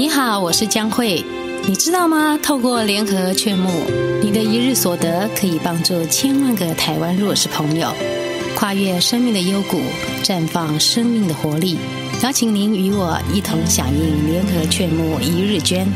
[0.00, 1.22] 你好，我是江慧。
[1.68, 2.38] 你知道吗？
[2.42, 3.68] 透过联合劝募，
[4.22, 7.92] 你的一日所得可以帮助千万个台湾弱势朋友
[8.56, 9.78] 跨越生命的幽谷，
[10.22, 11.76] 绽放生命的活力。
[12.22, 15.86] 邀请您与我一同响应联合劝募一日捐，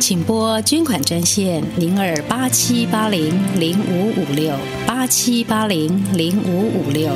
[0.00, 4.54] 请拨捐款专线零二八七八零零五五六
[4.86, 7.10] 八七八零零五五六，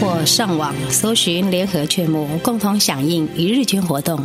[0.00, 4.24] 或上网搜寻联合劝募，共同响应一日捐活动。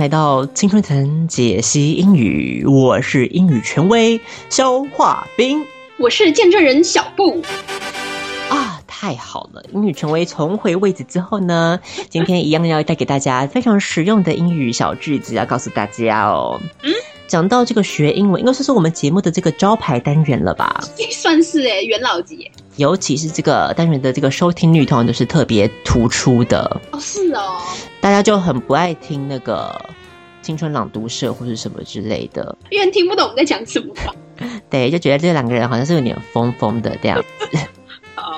[0.00, 5.62] 来到青春藤解析英语，我是英语权威肖化饼，
[5.98, 7.42] 我是见证人小布。
[8.48, 9.62] 啊，太好了！
[9.74, 16.58] 英语权威重回位置之后呢， 今天一样要带给大家非常实用的英语小句子，要告诉大家哦。
[16.82, 16.90] 嗯，
[17.26, 20.82] 讲到这个学英文，应该说是我们节目的这个招牌单元了吧？
[21.12, 22.50] 算是诶，元老级。
[22.76, 26.80] 尤其是这个单元的这个收听率，通常都是特别突出的。
[26.90, 27.60] 哦，是哦。
[28.00, 29.78] 大家就很不爱听那个
[30.42, 34.14] 青春朗读社或是什么之类的，因为听不懂我们在讲什么吧？
[34.70, 37.58] 对，就觉得这两个人好像是有点疯疯的这样子。
[38.14, 38.32] 好，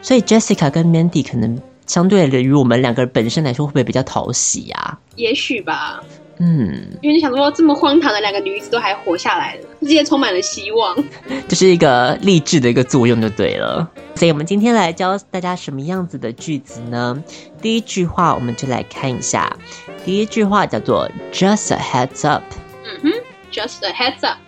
[0.00, 4.98] 所以 Jessica 跟 Mandy 可能相对于我们两个人本身来说，会不会比较讨喜啊？
[5.16, 6.02] 也许吧。
[6.44, 10.96] 嗯，因为你想说这么荒唐的两个女子都还活下来了，世界充满了希望，
[11.46, 13.88] 就是一个励志的一个作用就对了。
[14.16, 17.22] 所以我们今天来教大家什么样子的句子呢？
[17.60, 19.56] 第一句话我们就来看一下，
[20.04, 22.42] 第一句话叫做 Just a heads up。
[22.84, 23.12] 嗯哼
[23.52, 24.38] ，Just a heads up。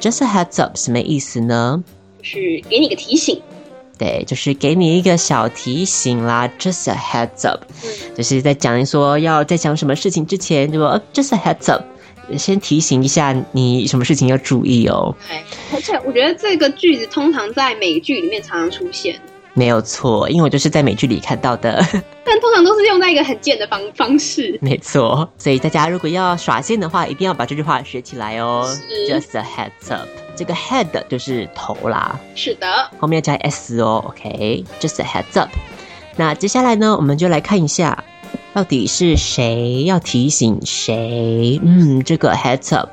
[0.00, 1.84] Just a heads up 什么意思呢？
[2.18, 3.42] 就是给你个提醒。
[4.02, 11.84] 对，就是给你一个小提醒啦，just a heads up，、嗯、就是在讲说要在讲什么事情之前，就说 just a heads up，
[12.36, 15.14] 先提醒一下你什么事情要注意哦。
[15.28, 15.40] 对，
[15.72, 19.20] 而且我觉得这个句子通常在美剧里面常常出现。
[19.54, 21.84] 没有错，因为我就是在美剧里看到的。
[22.24, 24.58] 但通常都是用在一个很贱的方方式。
[24.62, 28.66] 没错，所以大家如果要耍贱的话，一定要把这句话学起来哦。
[29.08, 32.18] Just a heads up，这个 head 就是头啦。
[32.34, 32.66] 是的，
[32.98, 34.02] 后面要加 s 哦。
[34.08, 35.50] OK，just a heads up。
[36.16, 38.04] 那接下来呢，我们就来看一下，
[38.54, 41.60] 到底是谁要提醒谁？
[41.62, 42.88] 嗯，这个 heads up。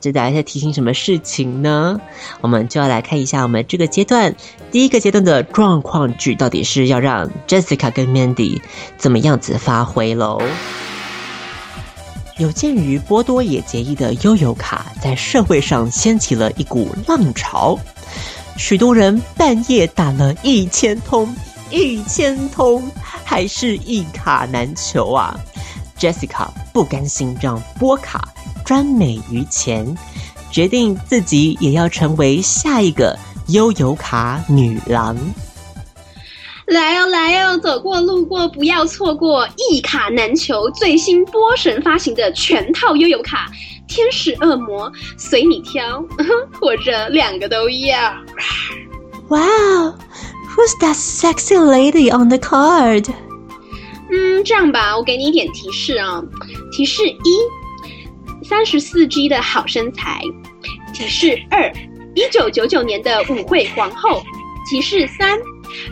[0.00, 2.00] 这大家在提醒什么事情呢？
[2.40, 4.34] 我们就要来看一下我们这个阶段
[4.70, 8.60] 第一个阶段的状况句，到底是要让 Jessica 跟 Mandy
[8.98, 10.40] 怎么样子发挥喽？
[12.38, 17.78] 有鉴于波多野结衣的悠游卡在社会上掀起了一股浪潮，
[18.56, 21.32] 许多人半夜打了一千通，
[21.70, 22.82] 一千通
[23.22, 25.38] 还是一卡难求啊
[25.98, 28.26] ！Jessica 不甘心让波卡。
[28.72, 29.94] 专美于前，
[30.50, 33.14] 决定自己也要成为下一个
[33.48, 35.14] 悠游卡女郎。
[36.64, 43.52] 来哦，来哦，走过路过不要错过，一卡难求，最新波神发行的全套悠游卡，
[43.86, 46.02] 天使恶魔随你挑，
[46.58, 48.14] 或者两个都要。
[49.28, 49.92] Wow,
[50.48, 53.06] who's that sexy lady on the card?
[54.10, 56.24] 嗯，这样吧，我给你一点提示啊、哦，
[56.74, 57.61] 提示一。
[58.44, 60.20] 三十四 G 的好身材，
[60.92, 61.72] 提示二，
[62.14, 64.22] 一九九九年的舞会皇后，
[64.70, 65.38] 提示三，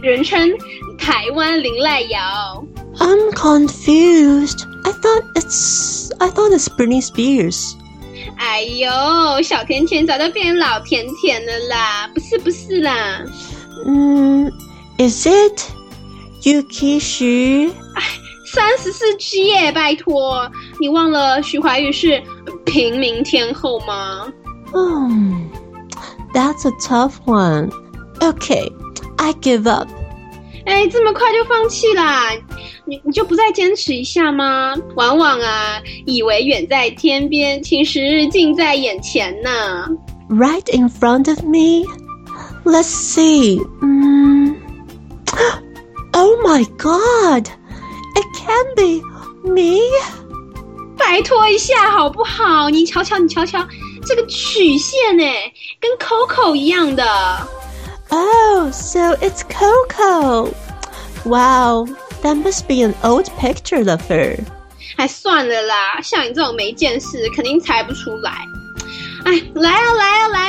[0.03, 0.51] 人称
[0.99, 2.65] 台湾林赖瑶。
[2.99, 4.67] I'm confused.
[4.85, 7.75] I thought it's I thought it's Britney Spears.
[8.37, 13.23] 哎呦，小甜甜早就变老甜甜了啦，不是不是啦。
[13.87, 14.51] 嗯
[14.99, 15.63] ，Is it
[16.43, 17.71] Yuki？
[17.95, 18.03] 哎，
[18.53, 20.51] 三十四 G 耶，拜托，
[20.81, 22.21] 你忘了徐怀钰是
[22.65, 24.27] 平民天后吗？
[24.75, 25.49] 嗯、
[26.35, 27.71] That's a tough one.
[28.19, 28.73] Okay,
[29.17, 29.89] I give up.
[30.67, 32.31] 哎，这么快就放弃啦？
[32.87, 34.75] 你你就不再坚持一下吗？
[34.97, 39.89] 往往啊，以为远在天边，其实近在眼前呢。
[40.29, 41.85] Right in front of me.
[42.65, 43.65] Let's see.
[43.81, 44.57] 嗯。
[46.13, 47.49] Oh my God!
[48.20, 49.02] It can be
[49.50, 49.80] me.
[50.98, 52.70] 拜托一下好不好？
[52.70, 53.68] 你瞧瞧，你瞧瞧，
[54.06, 57.04] 这个曲线哎，跟 Coco 一样的。
[58.10, 60.54] Oh, so it's Coco.
[61.26, 61.88] Wow,
[62.22, 64.40] that must be an old picture of her.
[64.96, 68.32] 还算了啦，像你这种没见识，肯定猜不出来。
[69.26, 70.49] 哎，来啊，来啊，来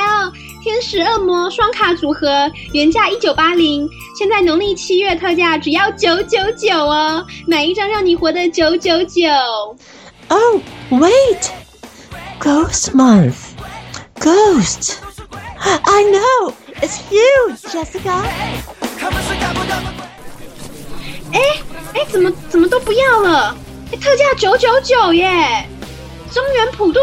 [0.62, 9.22] 天使恶魔双卡组合原价一九八零，现在农历七月特价只要九九九哦，买一张让你活得九九九。
[10.28, 10.60] Oh,
[10.90, 11.50] wait,
[12.38, 13.54] Ghost Month,
[14.20, 14.98] Ghost.
[15.58, 18.22] I know, it's you, Jessica.
[21.32, 21.40] 哎
[21.94, 23.56] 哎，怎么怎么都不要了？
[23.90, 25.66] 哎，特价九九九耶！
[26.32, 27.00] 中原普渡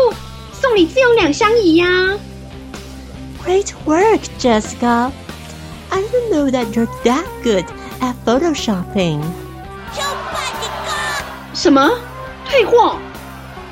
[0.53, 2.17] 送你自用两相宜呀。
[3.42, 5.12] Great work, Jessica.
[5.90, 7.64] I didn't know that you're that good
[8.00, 9.22] at photoshopping.
[11.54, 11.90] 什么？
[12.48, 12.98] 退货？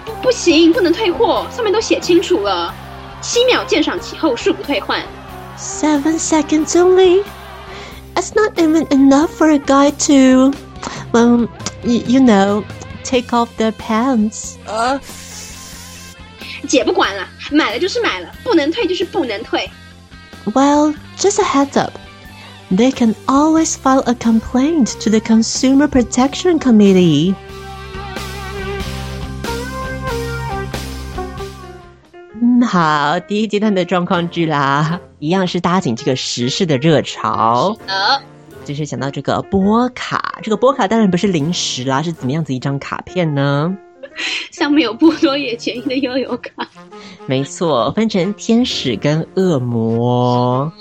[0.05, 2.73] 不，不行，不能退货，上面都写清楚了，
[3.21, 5.03] 七秒鉴赏期后恕不退换。
[5.59, 7.23] Seven seconds only.
[8.15, 10.53] That's not even enough for a guy to,
[11.13, 11.49] well,
[11.85, 12.65] you know,
[13.05, 14.57] take off their pants.
[14.67, 15.01] 呃，
[16.68, 19.70] 姐不管了，买了就是买了，不能退就是不能退。
[20.46, 21.94] Well, just a heads up.
[22.70, 27.34] They can always file a complaint to the Consumer Protection Committee.
[32.42, 37.78] 嗯，好，第一阶段的状况剧啦，一样是搭紧这个时事的热潮。
[37.88, 38.22] 呃，
[38.66, 43.74] 就是想到这个波卡，这个波卡当然不是零食啦，是怎么样子一张卡片呢？
[44.52, 46.68] 上面有波多野结衣的悠游卡。
[47.26, 50.72] 没错，分成天使跟恶魔。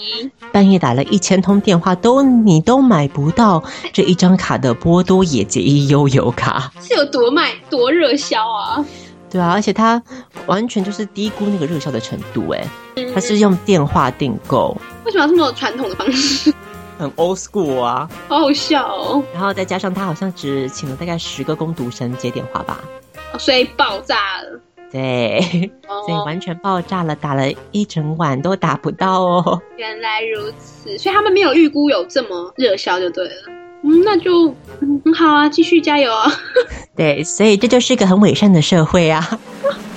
[0.53, 3.63] 半夜打了一千通电话，都你都买不到
[3.93, 8.85] 这一张卡的波多野结衣悠游卡，是有多卖多热销啊？
[9.29, 10.03] 对啊，而且他
[10.47, 12.67] 完全就是低估那个热销的程度，哎，
[13.13, 14.77] 他是用电话订购。
[15.05, 16.55] 为什么要这么传统的方式？
[16.99, 19.23] 很 old school 啊，好好笑哦。
[19.35, 22.81] 然后再加上他好像只请了大概十个工读生接电话吧，
[23.39, 24.61] 所以爆炸了。
[24.91, 25.41] 对，
[26.07, 29.61] 所以完全爆炸了，打了一整晚都打不到哦。
[29.77, 33.35] 原来如此，所以他们没有预估有这么热销就对了。
[33.83, 34.55] 嗯，那就
[35.05, 36.33] 很好啊，继续加油啊。
[36.97, 39.39] 对，所以这就是一个很伪善的社会啊。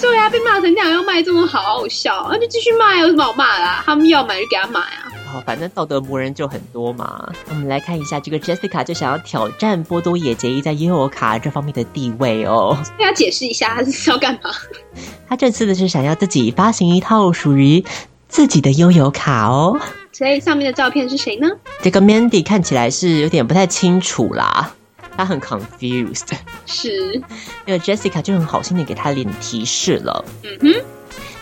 [0.01, 3.83] 对啊，被骂成这样又卖这么好，好笑，那就继续卖，有什么好骂的啊？
[3.85, 5.08] 他们要买就给他买啊。
[5.31, 7.31] 好，反正道德魔人就很多嘛。
[7.49, 12.75] 我们来看一下这个 Jessica 就想要挑战波多野结衣在悠游卡这方面的地位哦。
[12.97, 14.49] 跟他解释一下，他是要干嘛？
[15.29, 17.85] 他这次的是想要自己发行一套属于
[18.27, 19.79] 自己的悠游卡哦。
[20.11, 21.47] 所以上面的照片是谁呢？
[21.81, 24.73] 这个 Mandy 看起来是有点不太清楚啦，
[25.15, 26.27] 他很 confused。
[26.65, 27.21] 是，
[27.65, 30.25] 那个 Jessica 就很好心的给他一点提示了。
[30.43, 30.81] 嗯哼，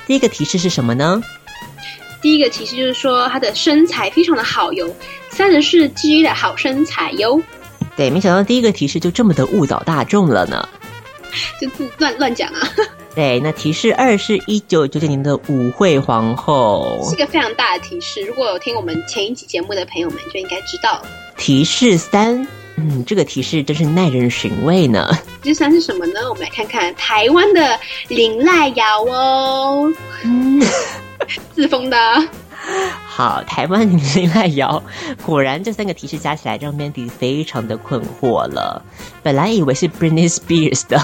[0.06, 1.22] 第一个提示是什么呢？
[2.28, 4.94] 第一个提示就是说，他的身材非常的好哟，
[5.30, 7.42] 三十四 G 的好身材哟。
[7.96, 10.68] 对，没想到第一个提示就这么的误导大众了呢。
[11.62, 12.69] 就乱乱讲啊。
[13.16, 18.19] 对，那提示二是一九九九年的舞会皇后，是个非常大的提示。
[18.24, 21.02] 如果有听我们前一期节目的朋友们，就应该知道。
[21.38, 25.18] 提示三，嗯，这个提示真是耐人寻味呢。
[25.42, 26.19] 提示三是什么呢？
[26.30, 27.80] 我们来看看台湾的
[28.10, 29.90] 林赖瑶哦。
[30.26, 30.62] 嗯。
[31.54, 31.97] 自封的，
[33.06, 34.81] 好，台湾林赖瑶，
[35.26, 38.83] 果然这三个提示加起来让 Mandy 非常的困惑了。
[39.24, 41.02] 本来以为是 Britney Spears 的，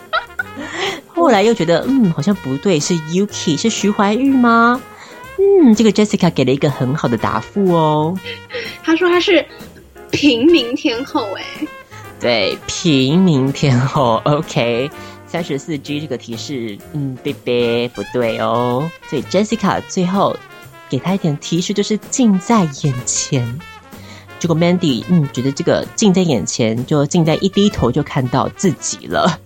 [1.14, 4.80] 后来又觉得嗯，好像不对，是 Yuki，是徐怀钰吗？
[5.38, 8.14] 嗯，这个 Jessica 给了一个很好的答复哦。
[8.82, 9.44] 他说她是
[10.10, 11.44] 平民天后，哎，
[12.20, 14.90] 对，平民天后，OK。
[15.30, 18.90] 三十四 G 这个提示，嗯，贝贝不对哦。
[19.08, 20.36] 所以 Jessica 最后
[20.88, 23.60] 给他一点提示，就是近在眼前。
[24.40, 29.38] 结果 Mandy，嗯，觉得这个近在眼前，就近在一低头就看到自己了。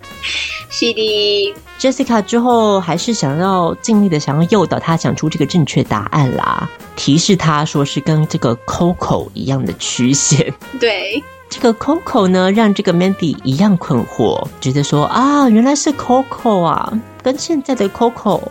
[0.71, 10.55] 是的，Jessica 之后还是想要尽力的想要诱导他讲出这个正确答案啦，提示他说是跟这个 Coco 一样的曲线。
[10.81, 11.23] 对。
[11.56, 16.92] 这个 Coco 呢，让这个 Mandy 一样困惑，觉得说啊，原来是 Coco 啊，
[17.23, 18.42] 跟现在的 Coco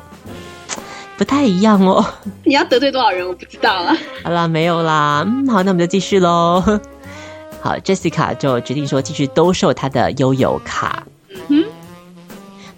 [1.17, 2.05] 不太一样哦。
[2.45, 3.93] 你要得罪多少人，我不知道了。
[4.24, 5.22] 好啦，没有啦。
[5.27, 6.63] 嗯，好，那我们就继续喽。
[7.60, 11.03] 好，Jessica 就决定说继续兜售她的悠游卡。
[11.50, 11.65] 嗯哼。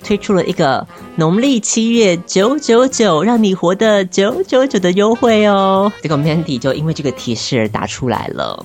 [0.06, 0.86] 推出了一个
[1.16, 5.92] 农历七月九九九，让你活得九九九的优惠哦。
[6.04, 8.64] 这个 Mandy 就因为这个提示而打出来了。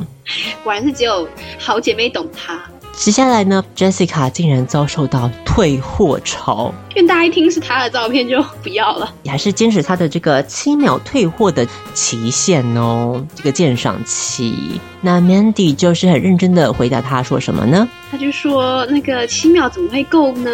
[0.62, 1.26] 果然是只有
[1.59, 2.61] 好姐妹懂她。
[2.92, 14.78] 接下来呢，Jessica 竟然遭受到退货潮，因为大家一听是她的照片就不要了，也还是坚持她的这个七秒退货的期限哦，这个鉴赏期。
[15.00, 17.88] 那 Mandy 就是很认真的回答他说什么呢？
[18.11, 20.50] 他就说那个七秒怎么会够呢？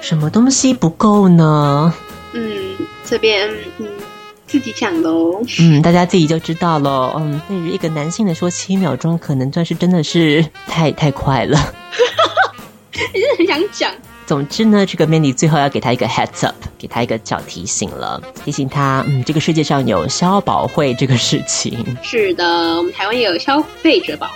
[0.00, 1.92] 什么东西不够呢？
[2.32, 2.74] 嗯，
[3.04, 3.86] 这边嗯。
[4.52, 7.14] 自己讲喽，嗯，大家自己就知道了。
[7.16, 11.58] 嗯，对于一个男性来说，七秒钟可能算是真的是 太太快了。
[13.14, 13.90] 你是很想讲？
[14.26, 21.96] 总之呢，这个 Mandy 最后要给他一个 heads up，给他一个小提醒了，提醒他，嗯，这个世界上有消保会这个事情。
[22.02, 22.44] 是的，
[22.76, 24.30] 我们台湾也有消费者保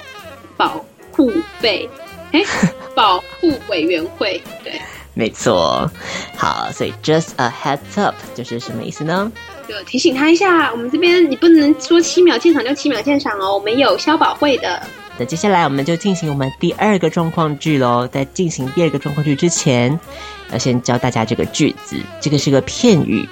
[0.56, 0.82] 保
[1.12, 1.30] 护
[1.60, 1.86] 费，
[2.32, 2.42] 哎，
[2.96, 4.80] 保护委员会，对，
[5.12, 5.90] 没错。
[6.38, 9.30] 好，所以 just a heads up 就是什么意思呢？
[9.68, 14.80] 就提醒他一下，我们这边你不能说七秒鉴赏就七秒鉴赏哦，我们有消保会的。
[15.18, 18.06] 那接下来我们就进行我们第二个状况句喽。
[18.06, 19.98] 在进行第二个状况句之前，
[20.52, 23.26] 要先教大家这个句子，这个是个片语，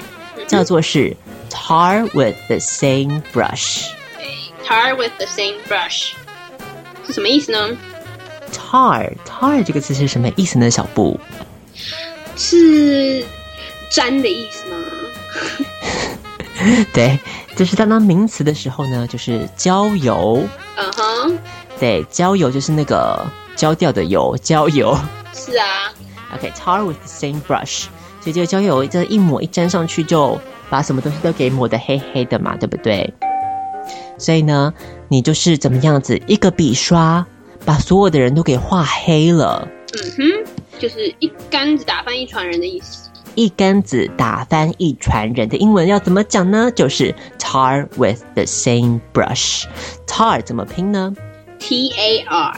[0.48, 1.14] 叫做是
[1.50, 3.84] tar with the same brush。
[4.66, 6.12] tar with the same brush
[7.06, 7.76] 是什么意思呢
[8.50, 10.70] ？tar tar 这个词是什么意思呢？
[10.70, 11.20] 小布
[12.34, 13.22] 是
[13.90, 14.76] 粘的意思吗？
[16.92, 17.18] 对，
[17.56, 20.42] 就是当当名词的时候呢，就是焦油。
[20.76, 21.38] 嗯哼、uh，huh.
[21.78, 24.96] 对，焦油就是那个焦掉的油，焦油。
[25.34, 25.92] 是啊。
[26.34, 27.84] OK，tar、with the same brush，
[28.20, 33.12] 所以这个焦油这一抹一沾上去，就把什么东西都给抹得黑黑的嘛，对不对？
[34.18, 34.72] 所以呢，
[35.08, 37.24] 你就是怎么样子，一个笔刷
[37.64, 39.68] 把所有的人都给画黑了。
[39.92, 43.03] 嗯哼，就是一竿子打翻一船人的意思。
[43.34, 46.70] 一竿子打翻一船人的英文要怎么讲呢？
[46.70, 49.64] 就是 tar with the same brush。
[50.06, 51.12] tar 怎么拼呢
[51.58, 52.54] ？T A R。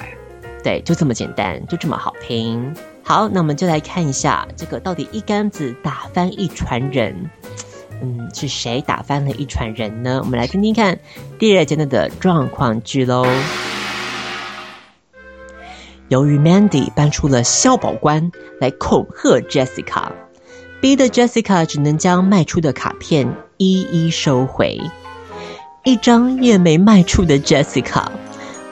[0.63, 2.75] 对，就这么简单，就这么好拼。
[3.03, 7.31] 好，那我们就来看一下这个到底一竿子打翻一船人，
[8.03, 10.21] 嗯，是谁打翻了一船人呢？
[10.25, 10.99] 我们来听听看
[11.39, 13.25] 第二阶段的状况句喽。
[16.09, 18.31] 由于 Mandy 搬出了肖保官
[18.61, 20.26] 来恐吓 Jessica。
[20.81, 24.81] 逼得 Jessica 只能将卖出的卡片一一收回，
[25.85, 28.05] 一张也没卖出的 Jessica，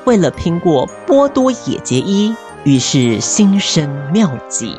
[0.05, 2.35] 为了拼过波多野结衣，
[2.65, 4.77] 于是心生妙计。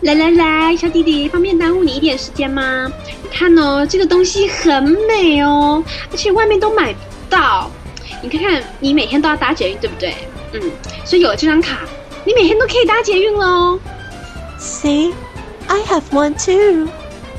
[0.00, 2.90] 来来来，小弟弟，方便耽误你一点时间吗？
[3.22, 6.98] 你看哦，这个东西很美哦，而且外面都买不
[7.28, 7.70] 到。
[8.22, 10.14] 你看看，你每天都要搭捷运，对不对？
[10.54, 10.60] 嗯，
[11.04, 11.80] 所以有了这张卡，
[12.24, 13.78] 你每天都可以搭捷运喽。
[14.58, 15.12] See?
[15.67, 16.87] I have one too。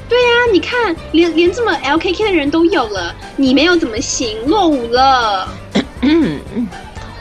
[0.09, 4.47] 对呀、啊，你看，连连这么 LKK 的人都有了，你没有怎么行？
[4.47, 5.49] 落伍了。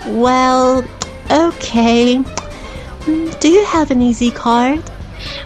[0.05, 0.83] Well,
[1.29, 2.24] okay.
[3.05, 4.79] Do you have an easy card?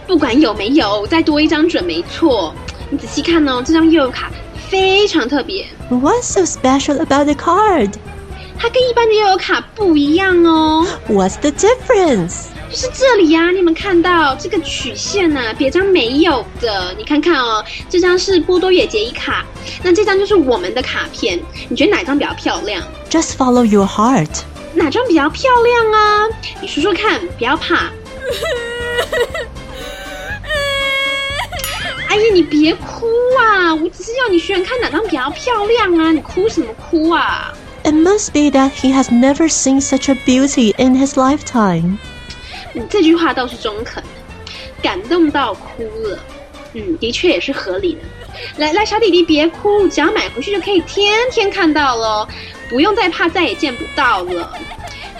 [0.06, 2.52] 不管有没有，再多一张准没错。
[2.90, 4.30] 你仔细看哦，这张悠游卡
[4.68, 5.66] 非常特别。
[5.90, 7.94] What's so special about the card?
[8.58, 10.84] 它跟一般的悠游卡不一样哦。
[11.08, 12.46] What's the difference?
[12.73, 16.91] 就是这里呀、啊，你们看到这个曲线呐、啊，别张没有的。
[16.97, 19.45] 你看看哦，这张是波多野结衣卡，
[19.83, 21.39] 那这张就是我们的卡片。
[21.69, 24.39] 你觉得哪张比较漂亮？Just follow your heart。
[24.73, 26.27] 哪张比较漂亮啊？
[26.61, 27.75] 你说说看，不要怕。
[32.09, 33.05] 哎呀，你别哭
[33.39, 33.75] 啊！
[33.75, 36.11] 我只是要你选看哪张比较漂亮啊！
[36.11, 37.53] 你哭什么哭啊
[37.83, 41.99] ？It must be that he has never seen such a beauty in his lifetime.
[42.73, 44.03] 嗯，这句话倒是中肯，
[44.81, 46.19] 感动到哭了。
[46.73, 47.99] 嗯，的确也是合理的。
[48.57, 52.27] 来来，小弟弟别哭，只要买回去就可以天天看到了，
[52.69, 54.51] 不用再怕再也见不到了。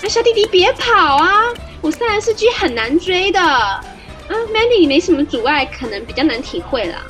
[0.02, 1.44] 那小弟弟别跑啊，
[1.80, 3.40] 我三十四 G 很难追的。
[3.40, 3.84] 啊
[4.52, 7.04] ，Mandy 没什么阻碍，可能比较难体会啦。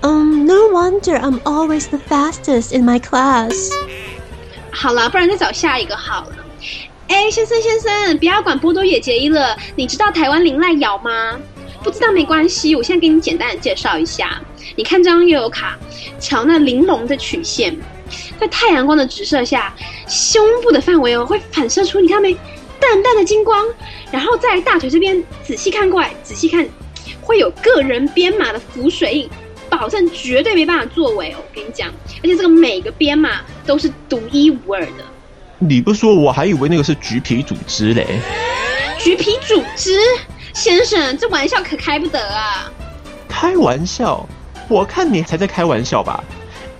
[0.00, 3.70] 嗯，um, no wonder I'm always the fastest in my class。
[4.70, 6.36] 好了，不然再找下一个好了。
[7.08, 9.56] 哎，先生先生，不要管波多野结衣了。
[9.74, 11.38] 你知道台湾林濑遥吗？
[11.82, 14.40] 不知道没关系，我现在给你简单的介绍一下。
[14.74, 15.78] 你看这张悠游卡，
[16.18, 17.76] 瞧那玲珑的曲线，
[18.40, 19.72] 在太阳光的直射下，
[20.08, 22.34] 胸部的范围哦会反射出你看没，
[22.80, 23.64] 淡淡的金光。
[24.10, 26.68] 然后在大腿这边仔细看过来，仔细看，
[27.20, 29.30] 会有个人编码的浮水印，
[29.70, 31.36] 保证绝对没办法作伪哦。
[31.38, 31.88] 我跟你讲，
[32.22, 35.04] 而且这个每个编码都是独一无二的。
[35.58, 38.20] 你不说，我还以为那个是橘皮组织嘞。
[38.98, 39.98] 橘皮组织，
[40.52, 42.70] 先生，这玩笑可开不得啊！
[43.26, 44.28] 开玩笑？
[44.68, 46.22] 我看你才在开玩笑吧？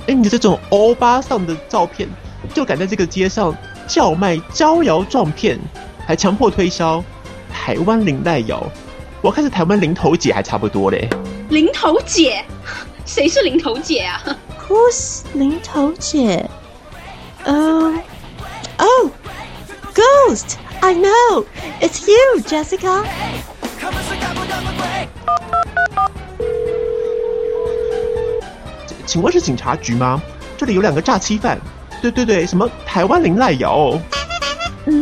[0.06, 2.06] 哎，你的这种欧巴桑的照片，
[2.52, 3.56] 就敢在这个街上
[3.86, 5.58] 叫卖招摇撞骗，
[6.06, 7.02] 还强迫推销
[7.50, 8.62] 台湾林黛瑶？
[9.22, 11.08] 我看是台湾零头姐还差不多嘞。
[11.48, 12.44] 零头姐？
[13.06, 14.22] 谁是零头姐啊
[14.68, 16.44] ？Who's 林头姐？
[17.44, 17.98] 嗯。
[18.77, 19.11] Oh,
[19.93, 20.57] Ghost!
[20.81, 21.45] I know,
[21.79, 23.03] it's you, Jessica.
[29.05, 30.21] 请问是警察局吗？
[30.57, 31.59] 这里有两个诈欺犯。
[32.01, 33.99] 对对对，什么台湾林赖瑶？
[34.85, 34.93] 嗯、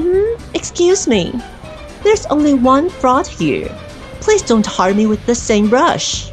[0.53, 1.39] mm-hmm.，Excuse me,
[2.03, 3.69] there's only one fraud here.
[4.19, 6.25] Please don't tar me with the same brush.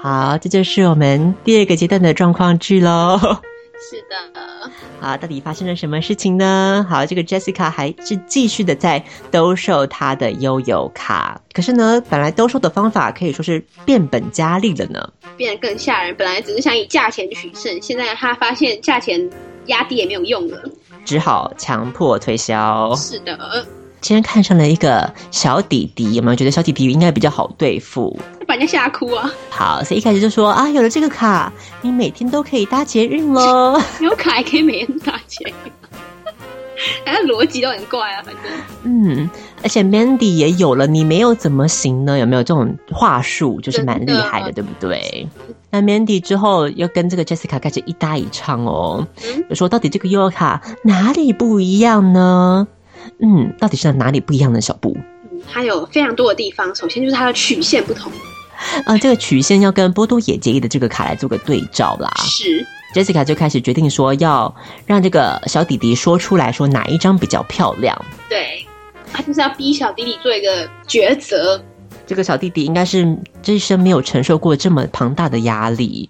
[0.00, 3.18] 好，这就是我们第二个阶段的状况剧喽。
[3.93, 6.83] 是的，好，到底发生了什么事情呢？
[6.89, 15.07] 好，这个 Jessica 还是继续的在兜售她的悠游卡，可是呢，本来兜售的方法可以说是变本加厉了呢，
[15.37, 16.15] 变得更吓人。
[16.17, 19.29] 本来只是想以价钱取胜，现在他发现价钱
[19.67, 20.63] 压低也没有用了，
[21.05, 22.95] 只好强迫推销。
[22.95, 23.63] 是的。
[24.01, 28.19] 今天看上了一个小弟弟，有没有觉得小弟弟应该比较好对付？
[28.65, 29.31] 吓哭啊！
[29.49, 31.51] 好，所以一开始就说啊，有了这个卡，
[31.81, 33.79] 你每天都可以搭捷运喽。
[34.01, 35.71] 有卡还可以每天搭捷运，
[37.05, 38.51] 他逻辑都很怪啊，反正。
[38.83, 39.29] 嗯，
[39.61, 42.17] 而且 Mandy 也有了，你没有怎么行呢？
[42.17, 43.61] 有没有这种话术？
[43.61, 45.27] 就是蛮厉害的，对不对？
[45.69, 52.67] 那 Mandy 之后又跟这个 Jessica 开始一搭一唱哦，嗯、就说到底这个悠游卡哪里不一样呢？
[53.19, 54.95] 嗯，到底是哪里不一样的小布？
[55.31, 56.73] 嗯，它有非常多的地方。
[56.75, 58.11] 首先就是它的曲线不同，
[58.85, 62.11] 呃，这个曲线要跟波多野结衣的这个卡来做个对照啦。
[62.17, 64.53] 是，Jessica 就开始决定说要
[64.85, 67.99] 让这个小弟弟说出来说哪一张比较漂亮。
[68.29, 68.65] 对，
[69.11, 71.61] 他就是要逼小弟弟做一个抉择。
[72.05, 76.09] 这个小弟弟应该是这一生没有承受过这么庞大的压力，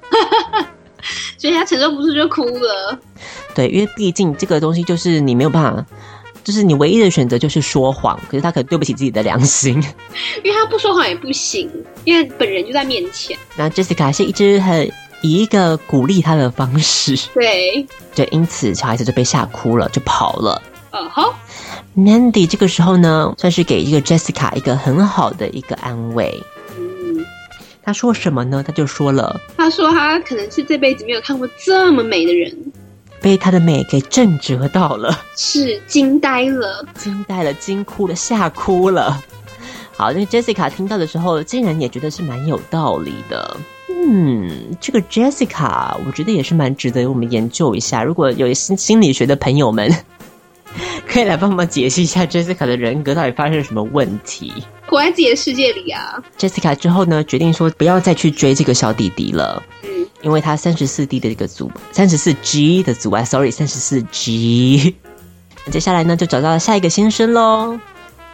[1.37, 2.99] 所以他承受不住就哭了。
[3.53, 5.85] 对，因为毕竟这个东西就是你没有办法。
[6.43, 9.75] 就是你唯一的选择就是说谎，可是他可能对不起自己的良心，
[10.43, 11.69] 因为他不说谎也不行，
[12.03, 13.37] 因为本人就在面前。
[13.55, 20.61] 那 Jessica 是一直很以一个鼓励他的方式，对对，因此小孩子就被吓哭了，就跑了。
[20.91, 21.23] 嗯哼
[21.97, 26.37] ，Mandy 这个时候呢，算是给一个 Jessica 一个很好的一个安慰。
[26.77, 27.25] 嗯，
[27.81, 28.63] 他说什么呢？
[28.67, 32.55] 他就说了，他说他可能是这辈子没有看过这么美的人。
[33.23, 39.23] 被她的美给震折到了，是惊呆了，惊呆了，惊哭了，吓哭了。
[39.95, 43.55] 好，那 Jessica 听到的时候，竟然也觉得是蛮有道理的。
[43.87, 48.03] 嗯，这个 Jessica，我觉得也是蛮值得我们研究一下。
[48.03, 49.89] 如果有心心理学的朋友们，
[51.07, 54.51] 可以来帮忙解析一下 Jessica 的人格到底发生了什么问题。
[54.93, 56.21] 活在自己的世界里啊。
[56.37, 59.61] Jessica 之后呢，决定说不要再去追这个小弟弟了。
[60.21, 64.95] 因为他三十四 D 的这个阻，三十四 G 的阻碍，sorry，三十四 G。
[65.69, 67.77] 接下来呢，就找到了下一个先生喽。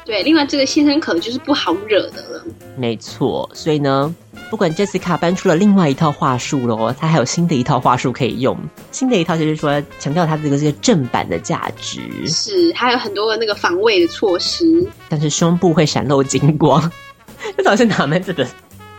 [0.10, 2.44] 对，另外这个先生可能就是不好惹的了。
[2.76, 4.16] 没错，所以呢，
[4.50, 8.58] 不管 Jessica 搬出了另外一套话术喽，他还有新的一套话术可以用。
[8.92, 12.02] 新的一套就是说，强调他这个这个正版的价值。
[12.26, 14.84] 是，还有很多的那个防卫的措施。
[15.08, 16.92] 但是胸部会闪露金光，
[17.56, 18.48] 这到底是哪门子的？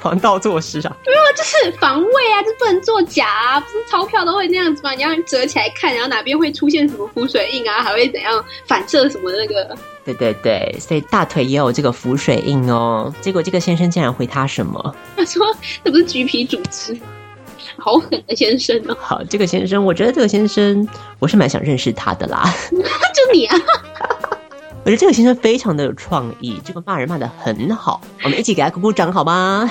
[0.00, 4.92] 防盗措施啊，没有，就是防卫啊，就不能作假啊，不是钞票都会那样子吗？
[4.92, 9.76] 你要折起来看，然后哪边会出现什么浮水印啊，还会怎样反射什么那个？
[10.02, 13.14] 对对对，所以大腿也有这个浮水印哦。
[13.20, 14.96] 结果这个先生竟然回他什么？
[15.14, 15.46] 他说
[15.84, 16.98] ：“这不是橘皮组织，
[17.76, 22.50] 好狠的先生哦。”好，这个先生，我觉得这个先生，我是蛮想认识他的啦。
[22.70, 23.56] 就你啊。
[24.82, 29.70] 我觉得这个先生非常的有创意，这个骂人骂的很好，我们一起给他鼓鼓掌好吗？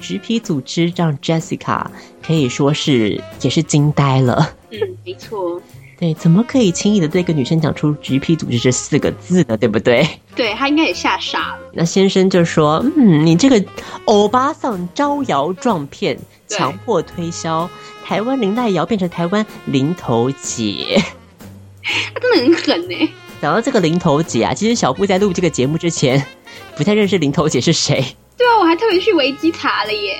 [0.00, 1.84] 橘皮组织让 Jessica
[2.24, 4.54] 可以说是也是惊呆了。
[4.70, 5.60] 嗯，没错。
[5.98, 9.56] 对，怎么可以轻易的对一个女生讲出橘皮组织这四个字呢？
[9.56, 10.06] 对不对？
[10.36, 11.60] 对，他应该也吓傻了。
[11.72, 13.64] 那先生就说：“嗯，你这个
[14.04, 17.68] 欧巴桑招摇撞骗，强迫推销
[18.04, 21.02] 台湾林黛瑶变成台湾林头姐，
[21.82, 26.24] 他真的很狠呢。”讲到这个林头姐啊，其实小布在录这个节目之前，
[26.76, 28.04] 不太认识林头姐是谁。
[28.36, 30.16] 对啊，我还特别去维基查了耶。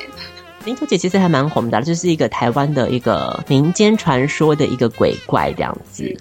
[0.64, 6.16] 林头姐其实还蛮红的，就是一个台湾的一个民间传说的一个鬼怪这样子。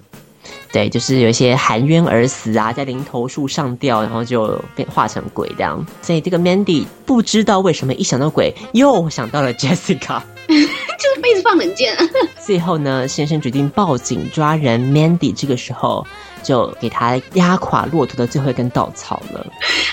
[0.71, 5.85] 对，就是有一些含冤而死啊，在林头树上吊，然后就变化成鬼这样。
[6.01, 10.21] 所以这个 Mandy 不知道为什么一想到鬼，又想到了 Jessica，
[10.97, 11.95] 就是被子放冷箭。
[12.45, 16.05] 最后呢，先生决定报警抓人，Mandy 这个时候
[16.43, 19.45] 就给他压垮骆驼的最后一根稻草了，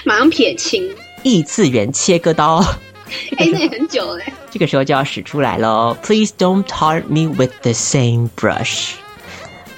[0.05, 0.89] 马上撇清
[1.23, 2.65] 异次元切割刀。
[3.37, 4.25] 哎、欸，那也很久嘞。
[4.51, 8.93] 这个时候就要使出来喽，Please don't tar me with the same brush。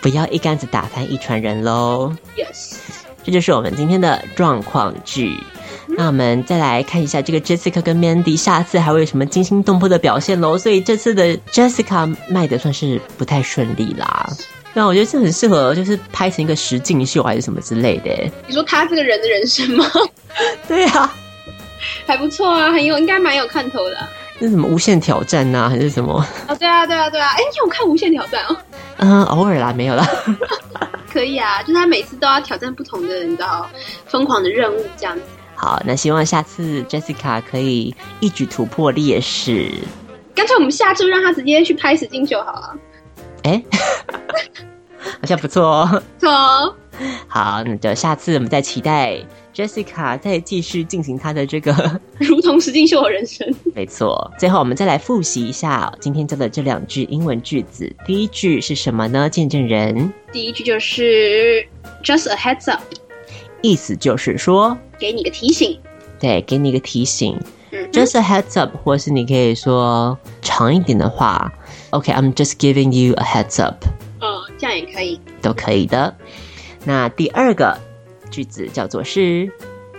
[0.00, 2.14] 不要一竿子打翻一船人喽。
[2.36, 2.76] Yes，
[3.24, 5.36] 这就是我们今天的状况剧。
[5.88, 10.58] 那我们再来看一下这个 Jessica 跟 Mandy 下次还会有什么惊心动魄的表现喽。
[10.58, 14.28] 所以这次的 Jessica 卖的算是不太顺利啦。
[14.74, 18.10] 那我觉得这很适合，就是拍成一个实境秀还是什么之类的。
[18.46, 19.86] 你说他这个人的人生吗？
[20.68, 21.14] 对啊，
[22.06, 24.08] 还不错啊，很有，应该蛮有看头的啊。
[24.38, 26.22] 那什么无限挑战呐、啊，还是什么？
[26.46, 27.30] 哦，对啊，对啊，对啊！
[27.30, 28.56] 哎，你有看无限挑战哦？
[28.98, 30.06] 嗯，偶尔啦，没有啦。
[31.10, 33.66] 可以啊，就是他每次都要挑战不同的，你知道，
[34.06, 35.22] 疯狂的任务这样子。
[35.56, 39.70] 好，那希望下次 Jessica 可以一举突破劣势。
[40.34, 42.76] 干脆我们下次让他直接去拍实境秀好了。
[43.44, 43.62] 哎，
[45.00, 46.02] 好像不错哦。
[46.18, 46.74] 错哦。
[47.26, 49.18] 好，那就下次我们再期待。
[49.54, 53.50] Jessica 再继续进行她的这个 如同实境秀的人生。
[53.74, 57.90] 没错，最后我们再来复习一下今天教的这两句英文句子。
[58.04, 59.30] 第一句是什么呢？
[59.30, 60.12] 见证人。
[60.30, 61.66] 第一句就是
[62.04, 62.82] Just a heads up，
[63.66, 65.78] 意思就是说给你个提醒。
[66.18, 67.38] 对，给你个提醒。
[67.70, 71.52] 嗯，Just a heads up，或是你可以说长一点的话
[71.90, 73.84] ，OK，I'm just giving you a heads up。
[74.20, 76.14] 哦，这样也可以，都可以的。
[76.84, 77.76] 那第二个。
[78.28, 79.48] 句子叫做是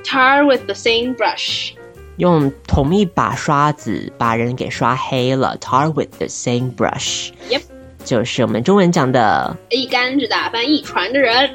[0.04, 1.72] tar with the same brush，
[2.18, 5.58] 用同一把刷子把人给刷黑了。
[5.60, 7.62] tar with the same brush，Yep，
[8.04, 11.50] 就是我们中文讲的一竿子打翻一船的人。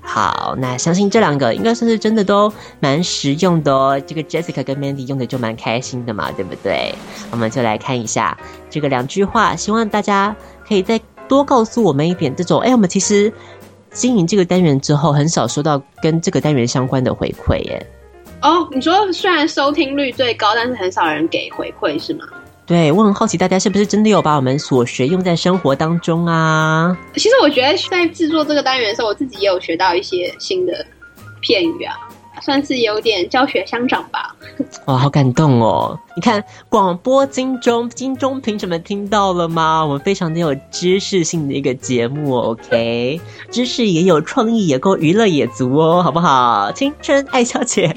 [0.00, 4.00] 好，那相信这两个应该算是真的都蛮实用的哦。
[4.06, 6.94] 这个 Jessica 跟 Mandy 用的就蛮开心的嘛，对不对？
[7.30, 8.36] 我们就来看一下
[8.68, 10.34] 这个两句话，希望大家
[10.66, 12.60] 可以再多告诉我们一点这种。
[12.60, 13.32] 哎，我们其实。
[13.92, 17.84] 经营这个单元之后，很少收到跟这个单元相关的回馈耶。
[18.40, 22.24] 哦，你说虽然收听率最高，但是很少人给回馈，是吗？
[22.70, 26.96] 对，我很好奇，大家是不是真的有把我们所学用在生活当中啊？
[27.14, 30.86] 其实我觉得在制作这个单元的时候，我自己也有学到一些新的
[31.40, 31.96] 片语啊。
[32.40, 34.34] 算是有点教学相长吧。
[34.86, 35.98] 哇，好感动哦！
[36.14, 39.84] 你看广播金钟，金钟凭什么听到了吗？
[39.84, 43.20] 我们非常的有知识性的一个节目，OK？
[43.50, 46.70] 知识也有，创意也够，娱乐也足哦，好不好？
[46.70, 47.92] 青春爱小姐，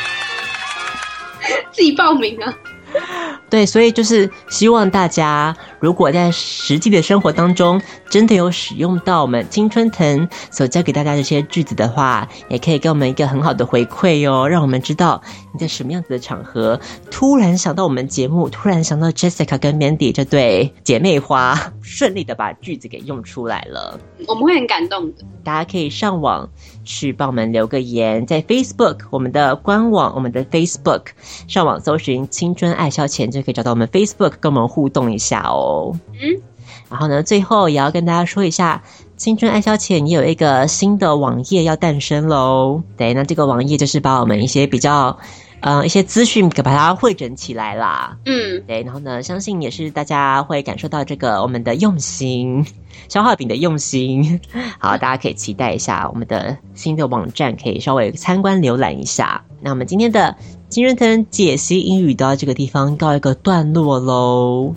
[1.72, 2.54] 自己报名啊！
[3.48, 7.80] 对，所以就是希望大家，如果在实际的生活当中
[8.10, 25.24] 真的有使用到我们青春藤所教给大家这些句子的话，也可以给我们一个很好的回馈哦，让我们知道你在什么样子的场合突然想到我们节目，突然想到 Jessica 跟 Mandy 这对姐妹花，顺利的把句子给用出来了，我们会很感动的。
[25.44, 26.50] 大家可以上网
[26.84, 31.02] 去帮我们留个言，在 Facebook 我们的官网，我们的 Facebook
[31.46, 35.92] 上网搜寻“青春爱消遣”就可以找到我们 Facebook，跟我们互动一下哦。
[36.12, 36.42] 嗯，
[36.90, 38.82] 然后呢，最后也要跟大家说一下，
[39.16, 42.82] 青春爱消遣也有一个新的网页要诞生喽。
[42.96, 45.18] 对，那这个网页就是把我们一些比较。
[45.66, 48.16] 呃，一些资讯给把它汇整起来啦。
[48.24, 52.64] 嗯，对，然后呢，相信也是大家会感受到这个我们的用心，
[53.10, 54.40] 消化饼的用心。
[54.78, 59.42] 好，大家可以期待一下我们的新的网站，可以稍微参观浏览一下。
[59.60, 60.36] 那我们今天的
[60.68, 64.72] 青春藤解析英语到这个地方告一个段落喽。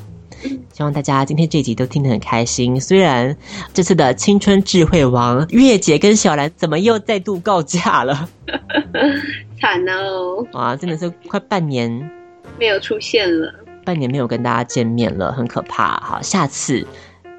[0.74, 2.80] 希望大家今天这集都听得很开心。
[2.82, 3.38] 虽然
[3.74, 8.28] 这次的青春智慧王月姐跟小兰怎么又再度告假了？
[9.60, 10.46] 惨哦！
[10.54, 12.10] 哇，真的是快半年
[12.58, 13.54] 没有出现了，
[13.86, 16.00] 半年没有跟大家见面了，很可怕。
[16.00, 16.86] 好，下次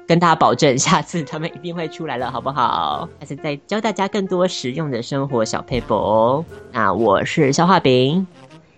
[0.07, 3.07] 跟大家保证，下次他们一定会出来了，好不好？
[3.19, 6.45] 下次再教大家更多实用的生活小配博哦。
[6.71, 8.25] 那我是消化饼，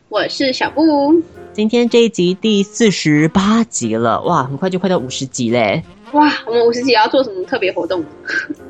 [0.09, 0.81] 我是小布。
[1.51, 5.83] 今天这一集第四十八集了，哇，很快就快到五十集嘞！
[6.13, 8.03] 哇，我们五十集要做什么特别活动？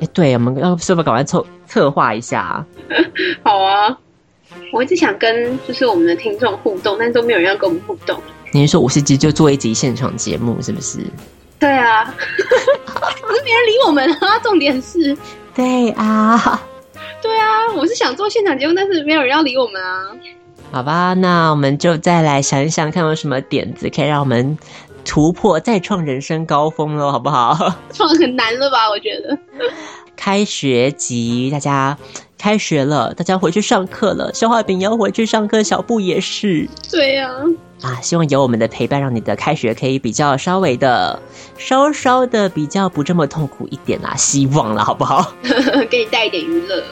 [0.00, 2.64] 哎，对，我们要是不是赶快策策划一下？
[3.42, 3.98] 好啊，
[4.72, 8.20] 我一直想跟就是我们的听众互动，但是都没有人要跟我们互动。
[8.52, 10.98] 你是说五十集就做一集现场节目，是不是？
[11.58, 12.04] 对啊，
[12.86, 14.38] 可是没人理我们啊！
[14.42, 15.16] 重点是，
[15.54, 16.60] 对啊，
[17.22, 20.08] 对啊，我是想做现场节目，但是没有人要理我们啊。
[20.72, 24.58] 好吧，那我们就再来想一想，看有什么点子可以让我们
[25.04, 27.56] 突破、再创人生高峰喽，好不好？
[27.94, 28.90] 创很难了吧？
[28.90, 29.38] 我觉得
[30.16, 31.96] 开学集，大家
[32.44, 36.68] 开学了，大家回去上课了，消化饼要回去上课，小布也是。
[36.90, 37.30] 对呀、
[37.80, 41.18] 啊，啊，希望有我们的陪伴，让你的开学可以比较稍微的、
[41.56, 45.32] 稍稍的比较不这么痛苦一点啦，希望了，好不好？
[45.88, 46.84] 给你带一点娱乐。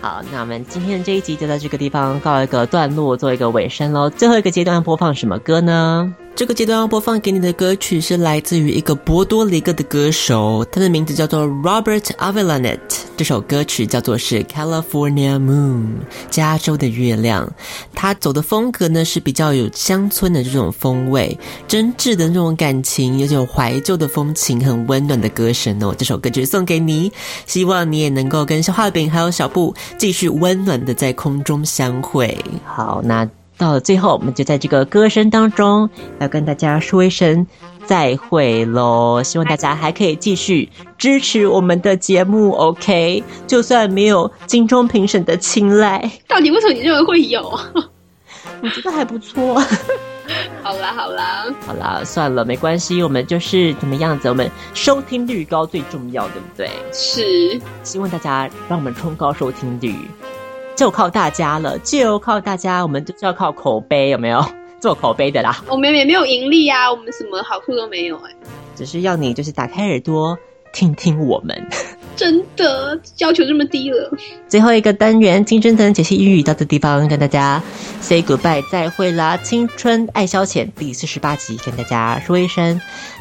[0.00, 4.08] 好，那我们今天的这一集就在这个地方告一个段落，做一个尾声喽。
[4.08, 6.14] 最后一个阶段要播放什么歌呢？
[6.40, 12.80] 这个阶段要播放给你的歌曲是来自于一个波多黎各的歌手，他的名字叫做 Robert Avellanet。
[13.14, 15.98] 这首歌曲叫做是 California Moon，
[16.30, 17.46] 加州的月亮。
[17.94, 25.94] 他走的风格呢是比较有乡村的这种风味，真挚的那种感情，有种怀旧的风情，很温暖的歌声哦。
[25.98, 27.12] 这首歌曲送给你，
[27.44, 32.34] 希望你也能够跟消化饼还有小布继续温暖的在空中相会。
[32.64, 33.28] 好，那。
[33.60, 37.46] 到了最后，我们就在这个歌声当中要跟大家说一声
[37.84, 39.22] 再会喽！
[39.22, 43.22] 希望大家还可以继续支持我们的节目，OK？
[43.46, 47.42] 就算没有金钟评审的青睐，到底为什么你认为会有？
[48.62, 49.60] 我觉得还不错。
[50.62, 56.70] 好啦好啦好啦，算了，没关系，我们就是怎么样子，我们收听率高最重要，对不对？
[56.92, 59.94] 是，希望大家让我们冲高收听率。
[60.80, 64.42] 就靠大家了，就靠大家，我们就是要靠口碑，有没有
[64.80, 65.62] 做口碑的啦？
[65.68, 68.36] 我们也没有盈利啊，我们什么好处都没有哎、欸，
[68.74, 70.38] 只是要你就是打开耳朵
[70.72, 71.68] 听听我们。
[72.16, 74.10] 真的要求这么低了？
[74.48, 77.62] 最后一个单元青春藤解析英语到这地方跟大家
[78.00, 79.36] say goodbye 再会啦！
[79.36, 82.80] 青春爱消遣第四十八集跟大家说一声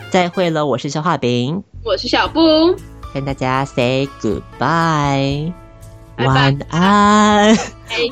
[0.09, 2.39] 再会了，我是消化饼，我是小布，
[3.13, 5.51] 跟大家 say goodbye。
[6.25, 7.57] 晚安，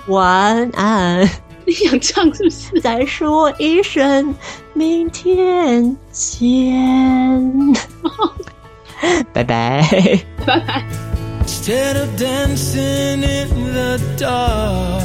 [0.07, 1.29] 晚安。
[1.65, 2.79] 你想唱是不是？
[2.81, 4.33] 再说一声
[4.73, 7.73] 明天见。
[9.33, 9.85] 拜拜，
[10.45, 10.83] 拜拜。
[11.41, 15.03] Instead of dancing in the dark,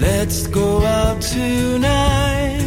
[0.00, 2.60] let's go out tonight.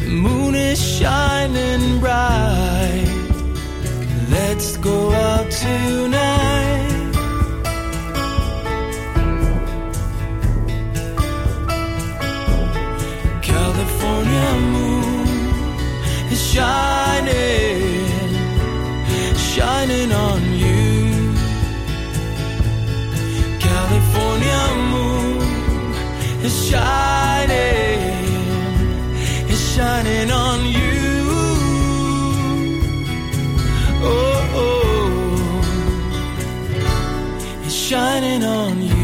[0.00, 3.06] The moon is shining bright.
[4.30, 6.95] Let's go out tonight.
[16.56, 18.06] Shining,
[19.36, 21.34] shining on you.
[23.66, 25.38] California moon
[26.46, 27.98] is shining,
[29.52, 31.04] is shining on you.
[34.12, 35.60] Oh, oh,
[37.68, 38.95] shining on you.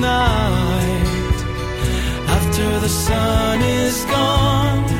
[0.00, 1.38] Night
[2.28, 4.95] After the sun is gone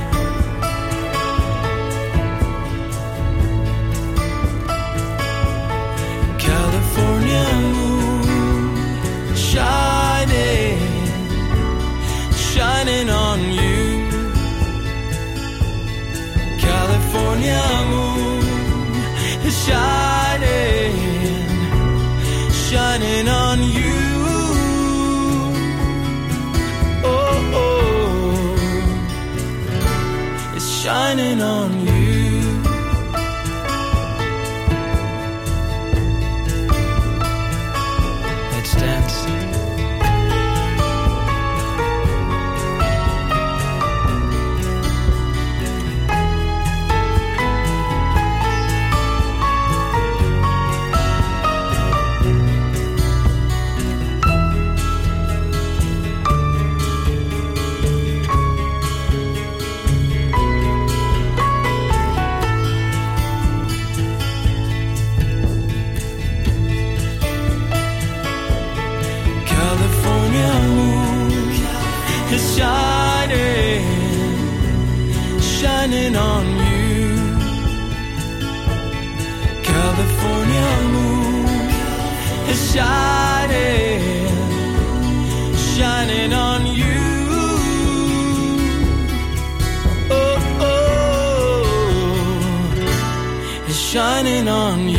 [94.48, 94.95] on you.